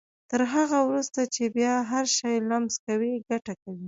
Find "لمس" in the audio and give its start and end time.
2.49-2.75